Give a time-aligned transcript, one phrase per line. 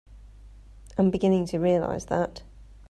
[0.97, 2.41] I'm beginning to realize that.